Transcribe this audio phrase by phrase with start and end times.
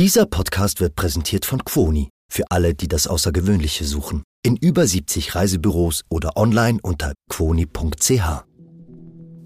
[0.00, 4.22] Dieser Podcast wird präsentiert von Quoni für alle, die das Außergewöhnliche suchen.
[4.42, 8.44] In über 70 Reisebüros oder online unter quoni.ch.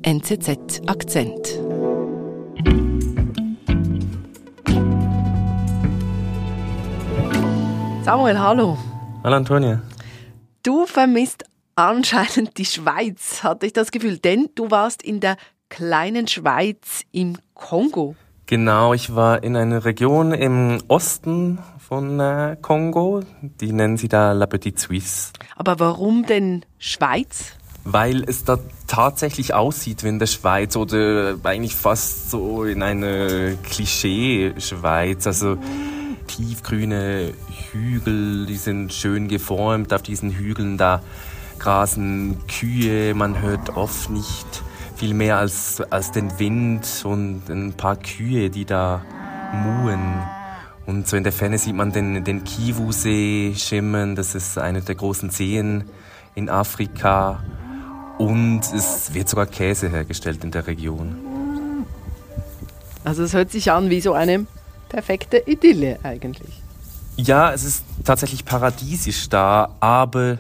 [0.03, 1.49] NZZ Akzent.
[8.05, 8.79] Samuel, hallo.
[9.25, 9.83] Hallo Antonia.
[10.63, 15.37] Du vermisst anscheinend die Schweiz, hatte ich das Gefühl, denn du warst in der
[15.69, 18.15] kleinen Schweiz im Kongo.
[18.47, 24.33] Genau, ich war in einer Region im Osten von äh, Kongo, die nennen sie da
[24.33, 25.33] La Petite Suisse.
[25.57, 27.53] Aber warum denn Schweiz?
[27.85, 33.55] Weil es da tatsächlich aussieht wie in der Schweiz oder eigentlich fast so in einer
[33.63, 35.27] Klischee-Schweiz.
[35.27, 35.57] Also
[36.27, 37.33] tiefgrüne
[37.73, 39.93] Hügel, die sind schön geformt.
[39.93, 41.03] Auf diesen Hügeln da
[41.59, 44.63] grasen Kühe, man hört oft nicht
[45.05, 49.05] viel mehr als, als den Wind und ein paar Kühe, die da
[49.53, 50.15] muhen.
[50.87, 54.95] Und so in der Ferne sieht man den, den Kivu-See schimmern, das ist einer der
[54.95, 55.85] großen Seen
[56.35, 57.45] in Afrika.
[58.17, 61.85] Und es wird sogar Käse hergestellt in der Region.
[63.05, 64.47] Also es hört sich an wie so eine
[64.89, 66.63] perfekte Idylle eigentlich.
[67.17, 70.39] Ja, es ist tatsächlich paradiesisch da, aber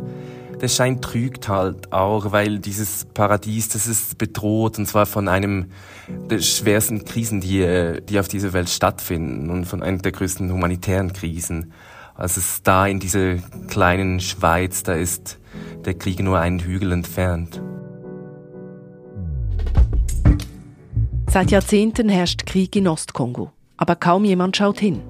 [0.60, 5.66] das Schein trügt halt auch, weil dieses Paradies, das ist bedroht und zwar von einem
[6.08, 10.52] der schwersten Krisen, die, äh, die auf dieser Welt stattfinden und von einer der größten
[10.52, 11.72] humanitären Krisen.
[12.14, 13.36] Also es ist da in dieser
[13.68, 15.38] kleinen Schweiz, da ist
[15.84, 17.60] der Krieg nur einen Hügel entfernt.
[21.28, 25.02] Seit Jahrzehnten herrscht Krieg in Ostkongo, aber kaum jemand schaut hin.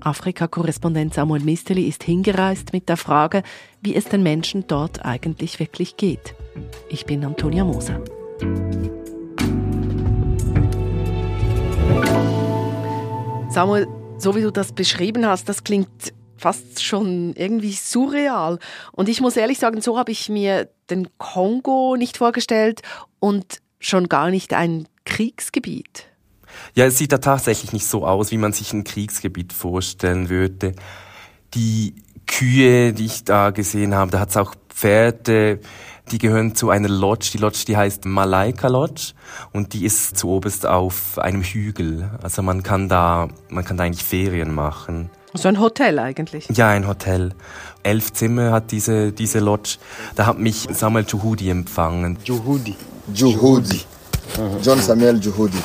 [0.00, 3.42] Afrika-Korrespondent Samuel Misteli ist hingereist mit der Frage,
[3.80, 6.34] wie es den Menschen dort eigentlich wirklich geht.
[6.88, 8.02] Ich bin Antonia Moser.
[13.50, 18.58] Samuel, so wie du das beschrieben hast, das klingt fast schon irgendwie surreal.
[18.92, 22.82] Und ich muss ehrlich sagen, so habe ich mir den Kongo nicht vorgestellt
[23.18, 26.09] und schon gar nicht ein Kriegsgebiet.
[26.74, 30.74] Ja, es sieht da tatsächlich nicht so aus, wie man sich ein Kriegsgebiet vorstellen würde.
[31.54, 31.94] Die
[32.26, 35.60] Kühe, die ich da gesehen habe, da hat es auch Pferde,
[36.10, 37.30] die gehören zu einer Lodge.
[37.32, 39.12] Die Lodge, die heißt Malaika Lodge
[39.52, 42.10] und die ist zu oberst auf einem Hügel.
[42.22, 45.10] Also man kann da, man kann da eigentlich Ferien machen.
[45.34, 46.48] So ein Hotel eigentlich?
[46.52, 47.34] Ja, ein Hotel.
[47.84, 49.78] Elf Zimmer hat diese, diese Lodge.
[50.16, 52.18] Da hat mich Samuel Juhudi empfangen.
[52.24, 52.74] Juhudi.
[53.14, 53.82] Juhudi.
[54.62, 55.58] John Samuel Juhudi.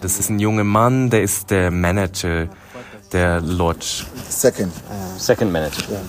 [0.00, 2.48] Das ist ein junger Mann, der ist der Manager
[3.12, 4.04] der Lodge.
[4.28, 4.72] Second.
[5.16, 6.00] Second Manager.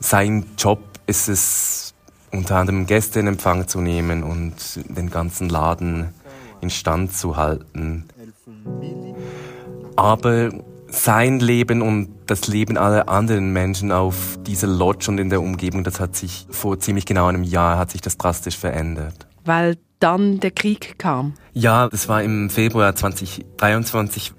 [0.00, 1.94] Sein Job ist es,
[2.30, 4.54] unter anderem Gäste in Empfang zu nehmen und
[4.88, 6.14] den ganzen Laden
[6.60, 8.04] instand zu halten.
[9.96, 10.50] Aber
[10.90, 15.84] sein Leben und das Leben aller anderen Menschen auf dieser Lodge und in der Umgebung,
[15.84, 19.26] das hat sich vor ziemlich genau einem Jahr hat sich das drastisch verändert.
[19.44, 21.34] Weil dann der Krieg kam?
[21.52, 24.32] Ja, das war im Februar 2023.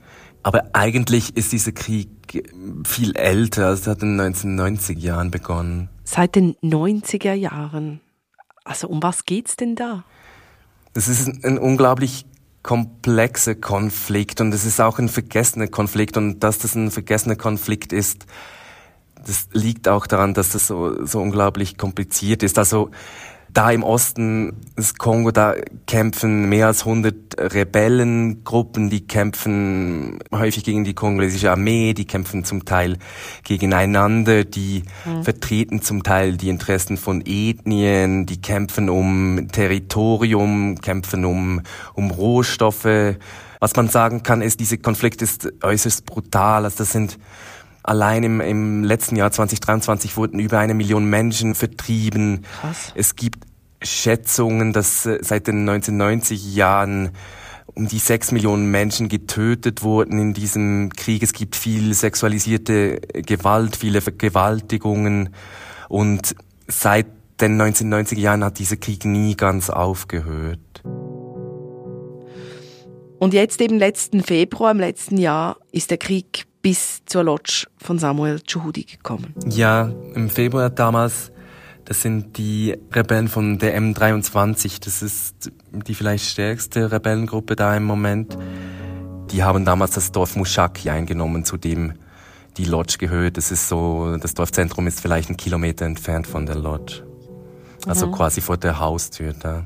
[0.43, 2.09] Aber eigentlich ist dieser Krieg
[2.85, 3.67] viel älter.
[3.67, 5.89] Also es hat in den 1990er Jahren begonnen.
[6.03, 8.01] Seit den 90er Jahren.
[8.63, 10.03] Also um was geht's denn da?
[10.93, 12.25] Es ist ein unglaublich
[12.63, 17.93] komplexer Konflikt und es ist auch ein vergessener Konflikt und dass das ein vergessener Konflikt
[17.93, 18.25] ist,
[19.25, 22.57] das liegt auch daran, dass das so, so unglaublich kompliziert ist.
[22.57, 22.91] Also
[23.53, 25.55] da im Osten des Kongo, da
[25.87, 27.15] kämpfen mehr als 100
[27.53, 32.97] Rebellengruppen, die kämpfen häufig gegen die kongolesische Armee, die kämpfen zum Teil
[33.43, 35.23] gegeneinander, die mhm.
[35.23, 41.61] vertreten zum Teil die Interessen von Ethnien, die kämpfen um Territorium, kämpfen um,
[41.93, 43.17] um Rohstoffe.
[43.59, 46.63] Was man sagen kann, ist, dieser Konflikt ist äußerst brutal.
[46.63, 47.17] Also das sind
[47.89, 52.45] Allein im, im letzten Jahr 2023 wurden über eine Million Menschen vertrieben.
[52.61, 52.93] Krass.
[52.93, 53.39] Es gibt
[53.81, 57.09] Schätzungen, dass äh, seit den 1990 Jahren
[57.73, 61.23] um die sechs Millionen Menschen getötet wurden in diesem Krieg.
[61.23, 65.29] Es gibt viel sexualisierte Gewalt, viele Vergewaltigungen
[65.87, 66.35] und
[66.67, 67.07] seit
[67.41, 70.59] den 1990er Jahren hat dieser Krieg nie ganz aufgehört.
[73.17, 77.99] Und jetzt eben letzten Februar im letzten Jahr ist der Krieg bis zur Lodge von
[77.99, 79.33] Samuel Juhudi gekommen.
[79.45, 81.31] Ja, im Februar damals,
[81.85, 87.85] das sind die Rebellen von der M23, das ist die vielleicht stärkste Rebellengruppe da im
[87.85, 88.37] Moment.
[89.31, 91.93] Die haben damals das Dorf Mushaki eingenommen, zu dem
[92.57, 93.37] die Lodge gehört.
[93.37, 97.03] Das ist so, das Dorfzentrum ist vielleicht einen Kilometer entfernt von der Lodge.
[97.87, 98.11] Also mhm.
[98.11, 99.65] quasi vor der Haustür da.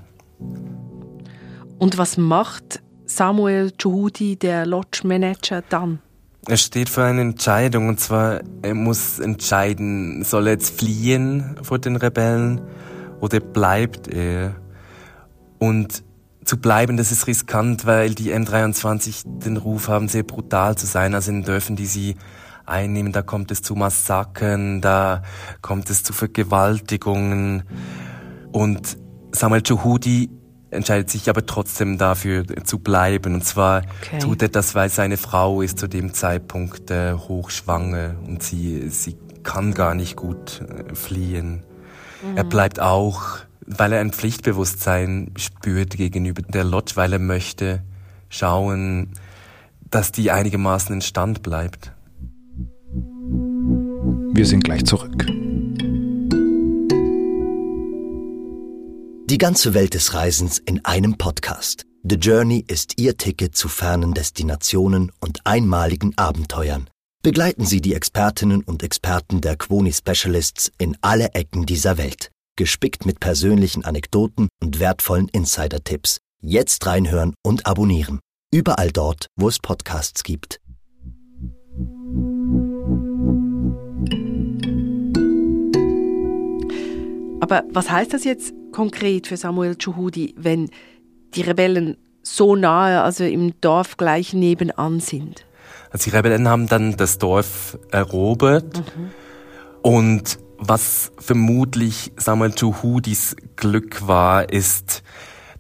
[1.79, 5.99] Und was macht Samuel Juhudi, der Lodge Manager, dann?
[6.45, 11.79] Er steht für eine Entscheidung und zwar, er muss entscheiden, soll er jetzt fliehen vor
[11.79, 12.61] den Rebellen
[13.21, 14.55] oder bleibt er?
[15.57, 16.03] Und
[16.43, 21.15] zu bleiben, das ist riskant, weil die M23 den Ruf haben, sehr brutal zu sein.
[21.15, 22.15] Also in Dörfern, die sie
[22.65, 25.23] einnehmen, da kommt es zu Massakern, da
[25.61, 27.63] kommt es zu Vergewaltigungen.
[28.51, 28.97] Und
[29.31, 30.29] Samuel Juhudi
[30.73, 33.35] entscheidet sich aber trotzdem dafür zu bleiben.
[33.35, 34.19] Und zwar okay.
[34.19, 39.17] tut er das, weil seine Frau ist zu dem Zeitpunkt äh, hochschwanger und sie, sie
[39.43, 41.63] kann gar nicht gut äh, fliehen.
[42.23, 42.37] Mhm.
[42.37, 47.81] Er bleibt auch, weil er ein Pflichtbewusstsein spürt gegenüber der Lodge, weil er möchte
[48.29, 49.11] schauen,
[49.89, 51.91] dass die einigermaßen in Stand bleibt.
[54.33, 55.25] Wir sind gleich zurück.
[59.25, 61.85] Die ganze Welt des Reisens in einem Podcast.
[62.03, 66.89] The Journey ist Ihr Ticket zu fernen Destinationen und einmaligen Abenteuern.
[67.23, 72.31] Begleiten Sie die Expertinnen und Experten der Quoni Specialists in alle Ecken dieser Welt.
[72.57, 76.17] Gespickt mit persönlichen Anekdoten und wertvollen Insider-Tipps.
[76.41, 78.19] Jetzt reinhören und abonnieren.
[78.53, 80.59] Überall dort, wo es Podcasts gibt.
[87.43, 90.69] Aber was heißt das jetzt konkret für Samuel Chuhudi, wenn
[91.35, 95.45] die Rebellen so nahe, also im Dorf gleich nebenan sind?
[95.91, 99.11] Also die Rebellen haben dann das Dorf erobert mhm.
[99.81, 105.03] und was vermutlich Samuel Chuhudis Glück war, ist,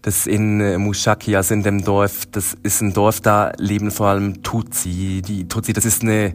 [0.03, 4.41] dass in Mushaki, also in dem Dorf, das ist ein Dorf, da leben vor allem
[4.41, 5.21] Tutsi.
[5.21, 6.33] Die Tutsi, das ist eine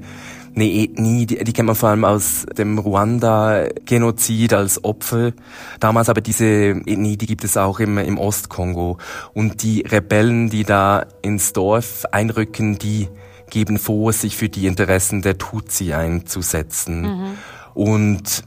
[0.58, 5.32] eine Ethnie, die, die kennt man vor allem aus dem Ruanda-Genozid als Opfer.
[5.78, 8.98] Damals aber diese Ethnie, die gibt es auch im, im Ostkongo.
[9.34, 13.08] Und die Rebellen, die da ins Dorf einrücken, die
[13.50, 17.02] geben vor, sich für die Interessen der Tutsi einzusetzen.
[17.02, 17.38] Mhm.
[17.74, 18.44] Und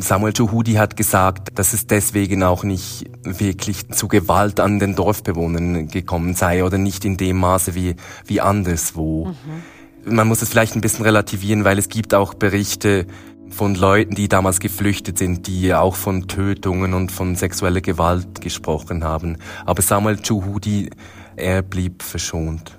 [0.00, 5.88] Samuel Juhudi hat gesagt, dass es deswegen auch nicht wirklich zu Gewalt an den Dorfbewohnern
[5.88, 9.26] gekommen sei oder nicht in dem Maße wie, wie anderswo.
[9.26, 13.06] Mhm man muss es vielleicht ein bisschen relativieren, weil es gibt auch Berichte
[13.50, 19.04] von Leuten, die damals geflüchtet sind, die auch von Tötungen und von sexueller Gewalt gesprochen
[19.04, 19.38] haben.
[19.66, 20.90] Aber Samuel Chuhudi,
[21.36, 22.78] er blieb verschont.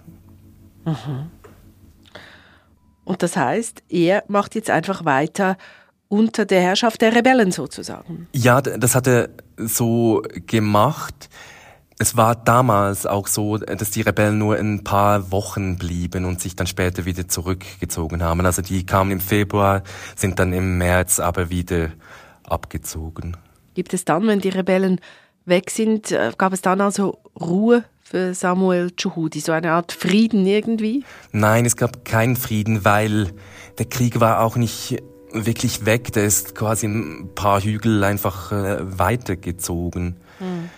[0.86, 1.30] Mhm.
[3.04, 5.58] Und das heißt, er macht jetzt einfach weiter
[6.08, 8.28] unter der Herrschaft der Rebellen sozusagen.
[8.34, 11.30] Ja, das hat er so gemacht.
[12.02, 16.56] Es war damals auch so, dass die Rebellen nur ein paar Wochen blieben und sich
[16.56, 18.44] dann später wieder zurückgezogen haben.
[18.44, 19.84] Also die kamen im Februar,
[20.16, 21.90] sind dann im März aber wieder
[22.44, 23.38] abgezogen.
[23.76, 25.00] Gibt es dann, wenn die Rebellen
[25.46, 30.48] weg sind, äh, gab es dann also Ruhe für Samuel Chuhudi, so eine Art Frieden
[30.48, 31.06] irgendwie?
[31.32, 33.32] Nein, es gab keinen Frieden, weil
[33.78, 36.14] der Krieg war auch nicht wirklich weg.
[36.14, 40.16] Der ist quasi ein paar Hügel einfach äh, weitergezogen.
[40.40, 40.70] Hm.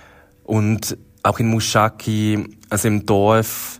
[0.43, 3.79] Und auch in Mushaki, also im Dorf,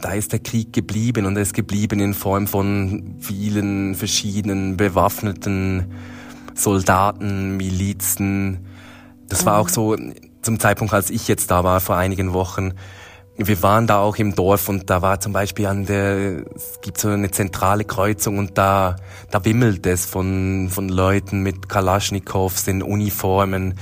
[0.00, 5.92] da ist der Krieg geblieben und er ist geblieben in Form von vielen verschiedenen bewaffneten
[6.54, 8.66] Soldaten, Milizen.
[9.28, 9.96] Das war auch so
[10.42, 12.72] zum Zeitpunkt, als ich jetzt da war, vor einigen Wochen.
[13.42, 16.98] Wir waren da auch im Dorf und da war zum Beispiel an der, es gibt
[16.98, 18.96] so eine zentrale Kreuzung und da,
[19.30, 23.76] da wimmelt es von, von Leuten mit Kalaschnikows in Uniformen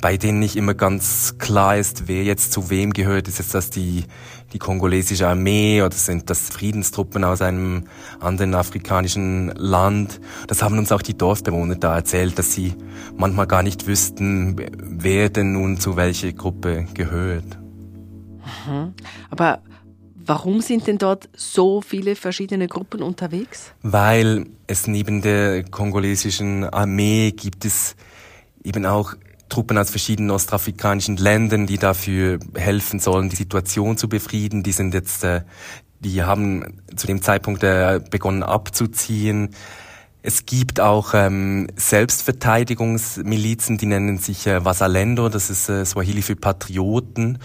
[0.00, 3.28] bei denen nicht immer ganz klar ist, wer jetzt zu wem gehört.
[3.28, 4.04] Ist jetzt das die,
[4.52, 7.84] die kongolesische Armee oder sind das Friedenstruppen aus einem
[8.20, 10.20] anderen afrikanischen Land?
[10.46, 12.74] Das haben uns auch die Dorfbewohner da erzählt, dass sie
[13.16, 17.58] manchmal gar nicht wüssten, wer denn nun zu welcher Gruppe gehört.
[18.66, 18.94] Mhm.
[19.30, 19.62] Aber
[20.28, 23.72] Warum sind denn dort so viele verschiedene Gruppen unterwegs?
[23.80, 27.96] Weil es neben der kongolesischen Armee gibt es
[28.62, 29.14] eben auch
[29.48, 34.62] Truppen aus verschiedenen ostafrikanischen Ländern, die dafür helfen sollen, die Situation zu befrieden.
[34.62, 35.44] Die sind jetzt, äh,
[36.00, 39.54] die haben zu dem Zeitpunkt äh, begonnen abzuziehen.
[40.20, 46.36] Es gibt auch ähm, Selbstverteidigungsmilizen, die nennen sich äh, Wasalendo, das ist äh, Swahili für
[46.36, 47.38] Patrioten,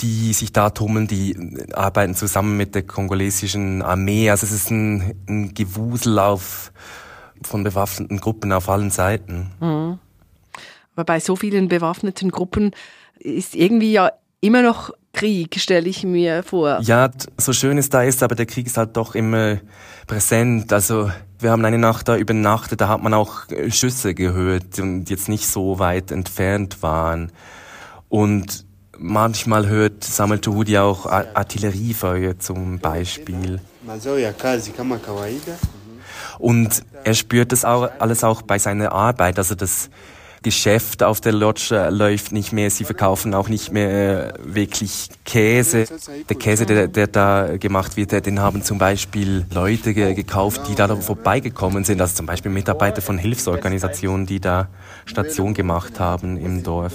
[0.00, 1.36] die sich da tummeln, die
[1.72, 4.30] arbeiten zusammen mit der kongolesischen Armee.
[4.30, 6.72] Also es ist ein, ein Gewusel auf,
[7.42, 9.50] von bewaffneten Gruppen auf allen Seiten.
[9.60, 9.98] Mhm.
[10.94, 12.72] Aber bei so vielen bewaffneten Gruppen
[13.18, 16.80] ist irgendwie ja immer noch Krieg, stelle ich mir vor.
[16.82, 19.58] Ja, so schön es da ist, aber der Krieg ist halt doch immer
[20.06, 20.72] präsent.
[20.72, 25.10] Also wir haben eine Nacht da übernachtet, da hat man auch äh, Schüsse gehört und
[25.10, 27.32] jetzt nicht so weit entfernt waren.
[28.08, 28.64] Und
[28.98, 33.60] manchmal hört Samuel Tuhudi auch Artilleriefeuer zum Beispiel.
[36.38, 39.38] Und er spürt das auch, alles auch bei seiner Arbeit.
[39.38, 39.90] Also das
[40.42, 42.70] Geschäft auf der Lodge äh, läuft nicht mehr.
[42.70, 45.86] Sie verkaufen auch nicht mehr äh, wirklich Käse.
[46.28, 50.94] Der Käse, der, der da gemacht wird, den haben zum Beispiel Leute gekauft, die da
[50.96, 52.00] vorbeigekommen sind.
[52.00, 54.68] Also zum Beispiel Mitarbeiter von Hilfsorganisationen, die da
[55.06, 56.94] Station gemacht haben im Dorf.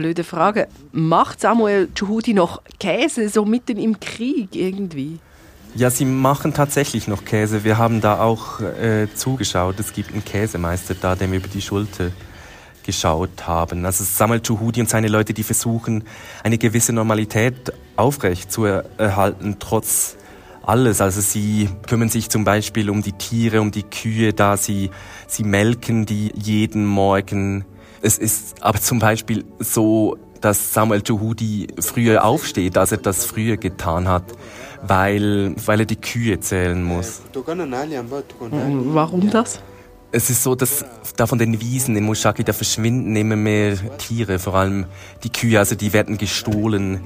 [0.00, 0.66] Blöde Frage.
[0.92, 5.18] Macht Samuel Juhudi noch Käse so mitten im Krieg irgendwie?
[5.74, 7.64] Ja, sie machen tatsächlich noch Käse.
[7.64, 9.78] Wir haben da auch äh, zugeschaut.
[9.78, 12.12] Es gibt einen Käsemeister da, der mir über die Schulter
[12.82, 13.84] geschaut haben.
[13.84, 16.04] Also Samuel Juhudi und seine Leute, die versuchen,
[16.42, 20.16] eine gewisse Normalität aufrecht zu erhalten, trotz
[20.62, 21.02] alles.
[21.02, 24.90] Also sie kümmern sich zum Beispiel um die Tiere, um die Kühe, da sie,
[25.26, 27.66] sie melken die jeden Morgen.
[28.02, 33.56] Es ist aber zum Beispiel so, dass Samuel Juhudi früher aufsteht, als er das früher
[33.56, 34.24] getan hat,
[34.82, 37.20] weil, weil er die Kühe zählen muss.
[37.34, 39.60] Warum das?
[40.12, 40.84] Es ist so, dass
[41.16, 44.86] da von den Wiesen in Mushaki, da verschwinden immer mehr Tiere, vor allem
[45.22, 47.00] die Kühe, also die werden gestohlen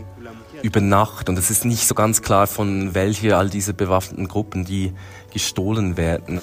[0.62, 4.64] über Nacht und es ist nicht so ganz klar, von welcher all diese bewaffneten Gruppen
[4.64, 4.94] die
[5.32, 6.40] gestohlen werden.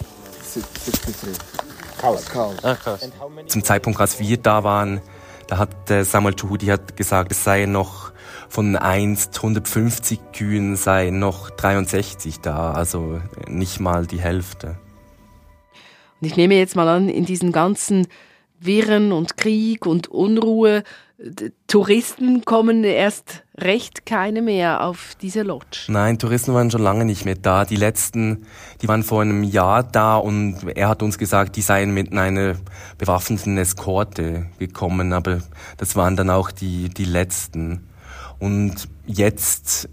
[3.47, 5.01] Zum Zeitpunkt, als wir da waren,
[5.47, 8.11] da hat Samuel Chuhudi hat gesagt, es seien noch
[8.49, 14.77] von einst 150 Kühen seien noch 63 da, also nicht mal die Hälfte.
[16.19, 18.07] Und ich nehme jetzt mal an, in diesen ganzen
[18.59, 20.83] Wirren und Krieg und Unruhe,
[21.67, 25.85] Touristen kommen erst recht keine mehr auf diese Lodge.
[25.87, 27.65] Nein, Touristen waren schon lange nicht mehr da.
[27.65, 28.45] Die letzten,
[28.81, 32.55] die waren vor einem Jahr da und er hat uns gesagt, die seien mit einer
[32.97, 35.39] bewaffneten Eskorte gekommen, aber
[35.77, 37.87] das waren dann auch die, die letzten.
[38.39, 39.89] Und jetzt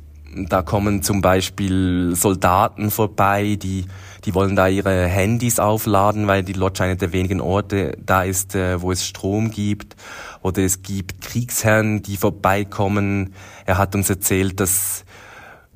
[0.46, 3.86] da kommen zum Beispiel Soldaten vorbei, die,
[4.24, 8.54] die wollen da ihre Handys aufladen, weil die Lodge einer der wenigen Orte da ist,
[8.54, 9.96] äh, wo es Strom gibt.
[10.42, 13.34] Oder es gibt Kriegsherren, die vorbeikommen.
[13.66, 15.04] Er hat uns erzählt, dass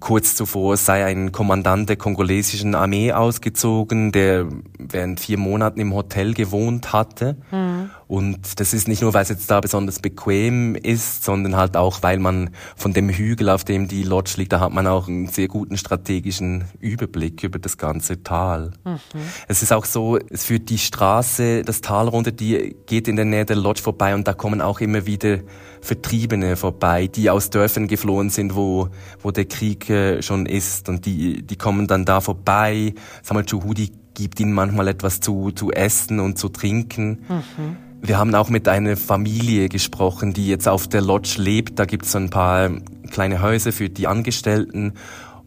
[0.03, 6.35] Kurz zuvor sei ein Kommandant der kongolesischen Armee ausgezogen, der während vier Monaten im Hotel
[6.35, 7.37] gewohnt hatte.
[7.53, 7.72] Mhm.
[8.13, 12.03] Und das ist nicht nur, weil es jetzt da besonders bequem ist, sondern halt auch,
[12.03, 15.29] weil man von dem Hügel, auf dem die Lodge liegt, da hat man auch einen
[15.29, 18.73] sehr guten strategischen Überblick über das ganze Tal.
[18.85, 18.99] Mhm.
[19.49, 23.25] Es ist auch so, es führt die Straße, das Tal runter, die geht in der
[23.25, 25.39] Nähe der Lodge vorbei und da kommen auch immer wieder
[25.83, 28.89] Vertriebene vorbei, die aus Dörfern geflohen sind, wo,
[29.21, 32.95] wo der Krieg äh, schon ist und die, die kommen dann da vorbei.
[33.23, 37.25] Samuel Chuhudi gibt ihnen manchmal etwas zu, zu essen und zu trinken.
[37.29, 37.77] Mhm.
[38.01, 41.81] Wir haben auch mit einer Familie gesprochen, die jetzt auf der Lodge lebt.
[41.81, 42.71] Da gibt es so ein paar
[43.11, 44.95] kleine Häuser für die Angestellten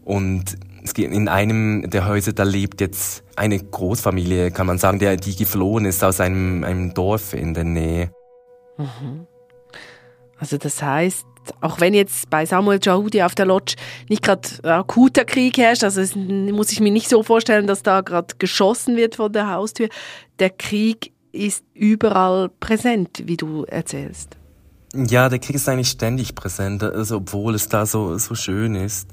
[0.04, 4.98] und es geht in einem der Häuser, da lebt jetzt eine Großfamilie, kann man sagen,
[4.98, 8.10] der, die geflohen ist aus einem, einem Dorf in der Nähe.
[8.76, 9.26] Mhm.
[10.38, 11.26] Also das heißt,
[11.60, 13.76] auch wenn jetzt bei Samuel Jaudi auf der Lodge
[14.08, 18.00] nicht gerade akuter Krieg herrscht, also es muss ich mir nicht so vorstellen, dass da
[18.00, 19.88] gerade geschossen wird vor der Haustür,
[20.38, 24.36] der Krieg ist überall präsent, wie du erzählst.
[24.94, 29.10] Ja, der Krieg ist eigentlich ständig präsent, also obwohl es da so, so schön ist.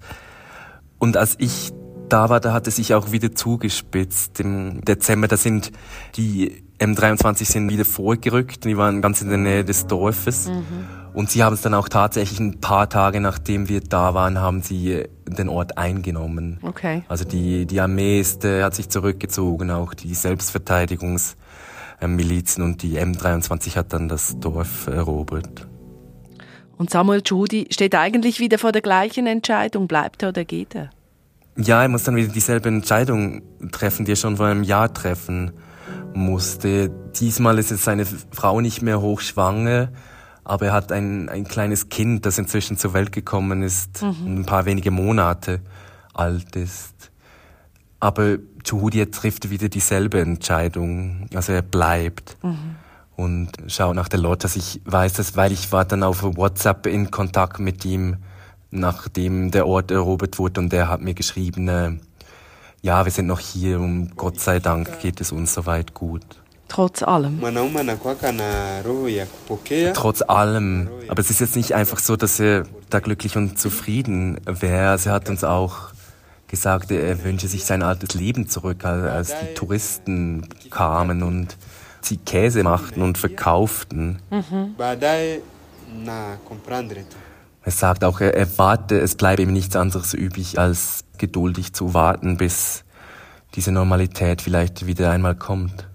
[0.97, 1.71] Und als ich
[2.07, 4.39] da war, da hat es sich auch wieder zugespitzt.
[4.39, 5.71] Im Dezember, da sind
[6.15, 10.47] die M23 sind wieder vorgerückt, die waren ganz in der Nähe des Dorfes.
[10.47, 11.02] Mhm.
[11.13, 14.63] Und sie haben es dann auch tatsächlich ein paar Tage nachdem wir da waren, haben
[14.63, 16.57] sie den Ort eingenommen.
[16.63, 17.03] Okay.
[17.07, 23.75] Also die, die Armee ist, äh, hat sich zurückgezogen, auch die Selbstverteidigungsmilizen und die M23
[23.75, 25.67] hat dann das Dorf erobert.
[26.77, 30.89] Und Samuel Judy steht eigentlich wieder vor der gleichen Entscheidung, bleibt er oder geht er?
[31.55, 35.51] Ja, er muss dann wieder dieselbe Entscheidung treffen, die er schon vor einem Jahr treffen
[36.15, 36.89] musste.
[37.19, 39.89] Diesmal ist es seine Frau nicht mehr hochschwanger
[40.43, 44.39] aber er hat ein, ein kleines Kind, das inzwischen zur Welt gekommen ist, mhm.
[44.39, 45.61] ein paar wenige Monate
[46.13, 47.11] alt ist.
[47.99, 52.37] Aber Juhudi trifft wieder dieselbe Entscheidung, also er bleibt.
[52.43, 52.75] Mhm.
[53.15, 54.55] Und schaut nach der Lotus.
[54.55, 58.17] Ich weiß das, weil ich war dann auf WhatsApp in Kontakt mit ihm,
[58.71, 61.91] nachdem der Ort erobert wurde und er hat mir geschrieben, äh,
[62.81, 66.25] ja, wir sind noch hier und Gott sei Dank geht es uns soweit gut.
[66.73, 67.39] Trotz allem.
[69.93, 70.89] Trotz allem.
[71.07, 74.97] Aber es ist jetzt nicht einfach so, dass er da glücklich und zufrieden wäre.
[74.97, 75.91] Sie hat uns auch
[76.47, 81.57] gesagt, er wünsche sich sein altes Leben zurück, als die Touristen kamen und
[82.01, 84.19] sie Käse machten und verkauften.
[84.31, 84.73] Mhm.
[87.61, 91.93] Er sagt auch, er, er warte, es bleibe ihm nichts anderes übrig, als geduldig zu
[91.93, 92.83] warten, bis
[93.53, 95.87] diese Normalität vielleicht wieder einmal kommt.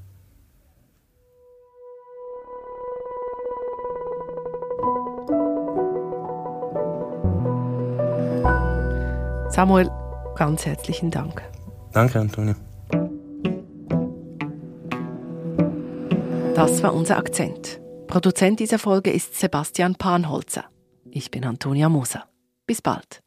[9.58, 9.90] Samuel,
[10.36, 11.42] ganz herzlichen Dank.
[11.92, 12.54] Danke, Antonio.
[16.54, 17.80] Das war unser Akzent.
[18.06, 20.66] Produzent dieser Folge ist Sebastian Panholzer.
[21.10, 22.26] Ich bin Antonia Moser.
[22.68, 23.20] Bis bald.